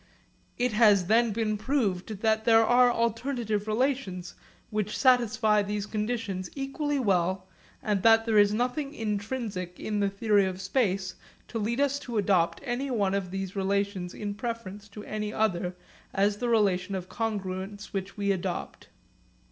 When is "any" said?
12.63-12.89, 15.03-15.31